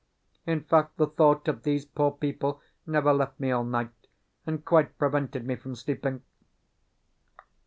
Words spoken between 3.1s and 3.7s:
left me all